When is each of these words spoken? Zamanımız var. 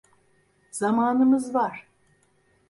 Zamanımız 0.71 1.55
var. 1.55 1.87